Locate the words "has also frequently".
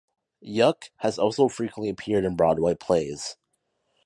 0.97-1.87